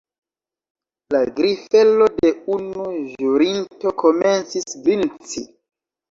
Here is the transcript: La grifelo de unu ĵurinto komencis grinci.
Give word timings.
La 1.15 1.19
grifelo 1.39 2.07
de 2.15 2.31
unu 2.55 2.85
ĵurinto 3.17 3.91
komencis 4.05 4.73
grinci. 4.89 5.45